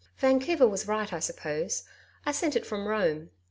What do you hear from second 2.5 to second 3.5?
it from Rome.